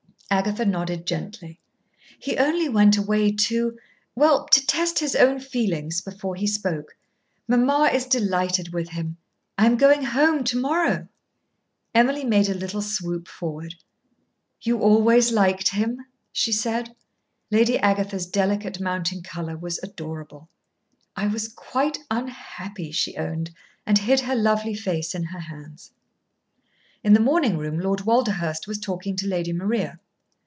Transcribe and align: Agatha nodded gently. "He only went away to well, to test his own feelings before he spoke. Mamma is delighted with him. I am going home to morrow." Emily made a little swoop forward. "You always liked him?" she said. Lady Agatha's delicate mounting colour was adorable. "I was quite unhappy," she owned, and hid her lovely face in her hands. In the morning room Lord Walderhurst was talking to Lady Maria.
Agatha 0.33 0.63
nodded 0.63 1.05
gently. 1.05 1.59
"He 2.17 2.37
only 2.37 2.69
went 2.69 2.95
away 2.97 3.33
to 3.33 3.77
well, 4.15 4.47
to 4.53 4.65
test 4.65 4.99
his 4.99 5.13
own 5.13 5.41
feelings 5.41 5.99
before 5.99 6.35
he 6.35 6.47
spoke. 6.47 6.95
Mamma 7.49 7.89
is 7.93 8.05
delighted 8.05 8.71
with 8.71 8.89
him. 8.91 9.17
I 9.57 9.65
am 9.65 9.75
going 9.75 10.03
home 10.05 10.45
to 10.45 10.57
morrow." 10.57 11.09
Emily 11.93 12.23
made 12.23 12.47
a 12.47 12.53
little 12.53 12.81
swoop 12.81 13.27
forward. 13.27 13.75
"You 14.61 14.79
always 14.79 15.33
liked 15.33 15.67
him?" 15.67 15.97
she 16.31 16.53
said. 16.53 16.95
Lady 17.51 17.77
Agatha's 17.77 18.25
delicate 18.25 18.79
mounting 18.79 19.23
colour 19.23 19.57
was 19.57 19.81
adorable. 19.83 20.47
"I 21.13 21.27
was 21.27 21.49
quite 21.49 21.99
unhappy," 22.09 22.91
she 22.93 23.17
owned, 23.17 23.51
and 23.85 23.97
hid 23.97 24.21
her 24.21 24.35
lovely 24.37 24.75
face 24.75 25.13
in 25.13 25.23
her 25.25 25.41
hands. 25.41 25.91
In 27.03 27.11
the 27.11 27.19
morning 27.19 27.57
room 27.57 27.77
Lord 27.77 28.05
Walderhurst 28.05 28.65
was 28.65 28.79
talking 28.79 29.17
to 29.17 29.27
Lady 29.27 29.51
Maria. 29.51 29.99